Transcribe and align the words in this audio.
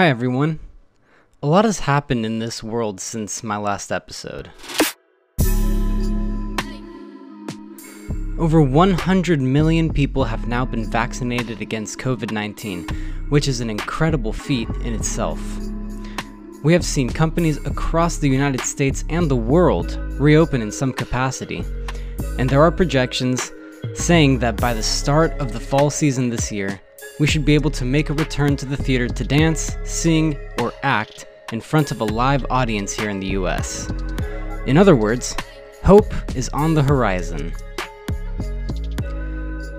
Hi, 0.00 0.08
everyone. 0.08 0.60
A 1.42 1.46
lot 1.46 1.66
has 1.66 1.80
happened 1.80 2.24
in 2.24 2.38
this 2.38 2.62
world 2.62 3.02
since 3.02 3.44
my 3.44 3.58
last 3.58 3.92
episode. 3.92 4.50
Over 8.38 8.62
100 8.62 9.42
million 9.42 9.92
people 9.92 10.24
have 10.24 10.48
now 10.48 10.64
been 10.64 10.90
vaccinated 10.90 11.60
against 11.60 11.98
COVID 11.98 12.32
19, 12.32 12.88
which 13.28 13.46
is 13.46 13.60
an 13.60 13.68
incredible 13.68 14.32
feat 14.32 14.70
in 14.84 14.94
itself. 14.94 15.38
We 16.64 16.72
have 16.72 16.82
seen 16.86 17.10
companies 17.10 17.58
across 17.66 18.16
the 18.16 18.30
United 18.30 18.62
States 18.62 19.04
and 19.10 19.30
the 19.30 19.36
world 19.36 19.98
reopen 20.18 20.62
in 20.62 20.72
some 20.72 20.94
capacity, 20.94 21.62
and 22.38 22.48
there 22.48 22.62
are 22.62 22.72
projections 22.72 23.52
saying 23.92 24.38
that 24.38 24.58
by 24.58 24.72
the 24.72 24.82
start 24.82 25.32
of 25.32 25.52
the 25.52 25.60
fall 25.60 25.90
season 25.90 26.30
this 26.30 26.50
year, 26.50 26.80
we 27.18 27.26
should 27.26 27.44
be 27.44 27.54
able 27.54 27.70
to 27.72 27.84
make 27.84 28.10
a 28.10 28.14
return 28.14 28.56
to 28.56 28.66
the 28.66 28.76
theater 28.76 29.08
to 29.08 29.24
dance, 29.24 29.76
sing, 29.84 30.38
or 30.60 30.72
act 30.82 31.26
in 31.52 31.60
front 31.60 31.90
of 31.90 32.00
a 32.00 32.04
live 32.04 32.46
audience 32.50 32.92
here 32.92 33.10
in 33.10 33.20
the 33.20 33.28
US. 33.28 33.90
In 34.66 34.76
other 34.76 34.96
words, 34.96 35.36
hope 35.84 36.12
is 36.36 36.48
on 36.50 36.74
the 36.74 36.82
horizon. 36.82 37.52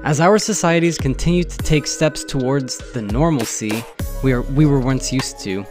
As 0.04 0.20
our 0.20 0.40
societies 0.40 0.98
continue 0.98 1.44
to 1.44 1.58
take 1.60 1.86
steps 1.86 2.24
towards 2.24 2.80
the 2.92 3.04
normalcy 3.04 3.84
we, 4.24 4.34
are, 4.34 4.42
we 4.42 4.66
were 4.66 4.80
once 4.80 5.14
used 5.14 5.40
to, 5.42 5.66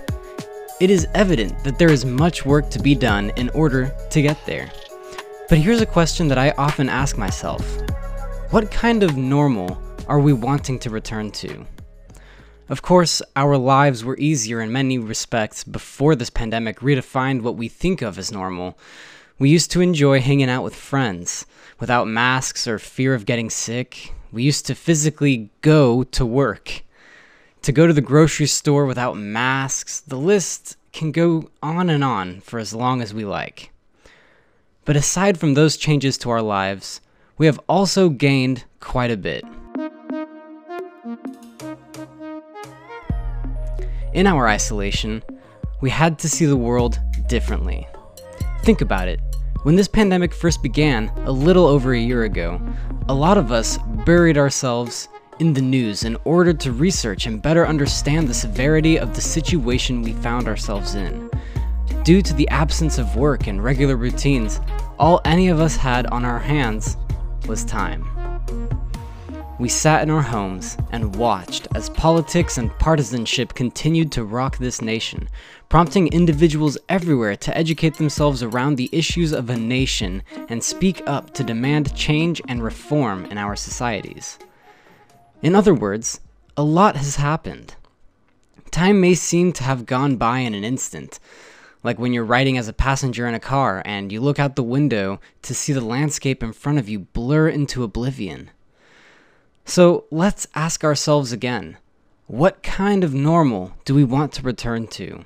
it 0.80 0.88
is 0.88 1.06
evident 1.14 1.62
that 1.64 1.78
there 1.78 1.90
is 1.90 2.04
much 2.04 2.46
work 2.46 2.70
to 2.70 2.78
be 2.78 2.94
done 2.94 3.30
in 3.36 3.50
order 3.50 3.94
to 4.10 4.22
get 4.22 4.38
there. 4.46 4.70
But 5.48 5.58
here's 5.58 5.80
a 5.80 5.86
question 5.86 6.28
that 6.28 6.38
I 6.38 6.52
often 6.52 6.88
ask 6.88 7.18
myself 7.18 7.60
What 8.50 8.70
kind 8.70 9.02
of 9.02 9.16
normal 9.16 9.82
are 10.10 10.18
we 10.18 10.32
wanting 10.32 10.76
to 10.76 10.90
return 10.90 11.30
to? 11.30 11.64
Of 12.68 12.82
course, 12.82 13.22
our 13.36 13.56
lives 13.56 14.04
were 14.04 14.18
easier 14.18 14.60
in 14.60 14.72
many 14.72 14.98
respects 14.98 15.62
before 15.62 16.16
this 16.16 16.30
pandemic 16.30 16.80
redefined 16.80 17.42
what 17.42 17.54
we 17.54 17.68
think 17.68 18.02
of 18.02 18.18
as 18.18 18.32
normal. 18.32 18.76
We 19.38 19.50
used 19.50 19.70
to 19.70 19.80
enjoy 19.80 20.20
hanging 20.20 20.50
out 20.50 20.64
with 20.64 20.74
friends 20.74 21.46
without 21.78 22.08
masks 22.08 22.66
or 22.66 22.80
fear 22.80 23.14
of 23.14 23.24
getting 23.24 23.50
sick. 23.50 24.12
We 24.32 24.42
used 24.42 24.66
to 24.66 24.74
physically 24.74 25.50
go 25.60 26.02
to 26.02 26.26
work, 26.26 26.82
to 27.62 27.70
go 27.70 27.86
to 27.86 27.92
the 27.92 28.00
grocery 28.00 28.46
store 28.46 28.86
without 28.86 29.16
masks. 29.16 30.00
The 30.00 30.18
list 30.18 30.76
can 30.92 31.12
go 31.12 31.50
on 31.62 31.88
and 31.88 32.02
on 32.02 32.40
for 32.40 32.58
as 32.58 32.74
long 32.74 33.00
as 33.00 33.14
we 33.14 33.24
like. 33.24 33.70
But 34.84 34.96
aside 34.96 35.38
from 35.38 35.54
those 35.54 35.76
changes 35.76 36.18
to 36.18 36.30
our 36.30 36.42
lives, 36.42 37.00
we 37.38 37.46
have 37.46 37.60
also 37.68 38.08
gained 38.08 38.64
quite 38.80 39.12
a 39.12 39.16
bit. 39.16 39.44
In 44.12 44.26
our 44.26 44.48
isolation, 44.48 45.22
we 45.80 45.88
had 45.88 46.18
to 46.18 46.28
see 46.28 46.44
the 46.44 46.56
world 46.56 46.98
differently. 47.28 47.86
Think 48.62 48.80
about 48.80 49.06
it. 49.06 49.20
When 49.62 49.76
this 49.76 49.86
pandemic 49.86 50.34
first 50.34 50.64
began, 50.64 51.10
a 51.26 51.30
little 51.30 51.66
over 51.66 51.94
a 51.94 52.00
year 52.00 52.24
ago, 52.24 52.60
a 53.08 53.14
lot 53.14 53.38
of 53.38 53.52
us 53.52 53.78
buried 54.04 54.36
ourselves 54.36 55.08
in 55.38 55.54
the 55.54 55.62
news 55.62 56.02
in 56.02 56.16
order 56.24 56.52
to 56.52 56.72
research 56.72 57.26
and 57.26 57.40
better 57.40 57.64
understand 57.64 58.26
the 58.26 58.34
severity 58.34 58.98
of 58.98 59.14
the 59.14 59.20
situation 59.20 60.02
we 60.02 60.12
found 60.14 60.48
ourselves 60.48 60.96
in. 60.96 61.30
Due 62.02 62.20
to 62.20 62.34
the 62.34 62.48
absence 62.48 62.98
of 62.98 63.14
work 63.14 63.46
and 63.46 63.62
regular 63.62 63.96
routines, 63.96 64.60
all 64.98 65.20
any 65.24 65.48
of 65.48 65.60
us 65.60 65.76
had 65.76 66.06
on 66.08 66.24
our 66.24 66.40
hands 66.40 66.96
was 67.46 67.64
time. 67.64 68.09
We 69.60 69.68
sat 69.68 70.02
in 70.02 70.08
our 70.08 70.22
homes 70.22 70.78
and 70.90 71.14
watched 71.16 71.68
as 71.74 71.90
politics 71.90 72.56
and 72.56 72.70
partisanship 72.78 73.52
continued 73.52 74.10
to 74.12 74.24
rock 74.24 74.56
this 74.56 74.80
nation, 74.80 75.28
prompting 75.68 76.08
individuals 76.08 76.78
everywhere 76.88 77.36
to 77.36 77.54
educate 77.54 77.98
themselves 77.98 78.42
around 78.42 78.76
the 78.76 78.88
issues 78.90 79.32
of 79.32 79.50
a 79.50 79.58
nation 79.58 80.22
and 80.48 80.64
speak 80.64 81.02
up 81.06 81.34
to 81.34 81.44
demand 81.44 81.94
change 81.94 82.40
and 82.48 82.62
reform 82.62 83.26
in 83.26 83.36
our 83.36 83.54
societies. 83.54 84.38
In 85.42 85.54
other 85.54 85.74
words, 85.74 86.20
a 86.56 86.62
lot 86.62 86.96
has 86.96 87.16
happened. 87.16 87.74
Time 88.70 88.98
may 88.98 89.12
seem 89.12 89.52
to 89.52 89.64
have 89.64 89.84
gone 89.84 90.16
by 90.16 90.38
in 90.38 90.54
an 90.54 90.64
instant, 90.64 91.20
like 91.84 91.98
when 91.98 92.14
you're 92.14 92.24
riding 92.24 92.56
as 92.56 92.68
a 92.68 92.72
passenger 92.72 93.26
in 93.26 93.34
a 93.34 93.38
car 93.38 93.82
and 93.84 94.10
you 94.10 94.22
look 94.22 94.38
out 94.38 94.56
the 94.56 94.62
window 94.62 95.20
to 95.42 95.54
see 95.54 95.74
the 95.74 95.82
landscape 95.82 96.42
in 96.42 96.54
front 96.54 96.78
of 96.78 96.88
you 96.88 97.00
blur 97.00 97.50
into 97.50 97.84
oblivion. 97.84 98.50
So 99.70 100.06
let's 100.10 100.48
ask 100.56 100.82
ourselves 100.82 101.30
again 101.30 101.76
what 102.26 102.60
kind 102.60 103.04
of 103.04 103.14
normal 103.14 103.72
do 103.84 103.94
we 103.94 104.02
want 104.02 104.32
to 104.32 104.42
return 104.42 104.88
to? 104.88 105.24